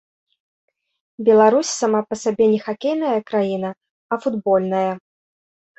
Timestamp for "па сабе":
2.13-2.45